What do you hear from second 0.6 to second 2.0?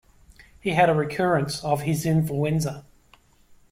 had a recurrence of